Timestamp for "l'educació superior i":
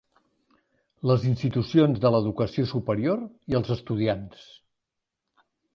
2.15-3.61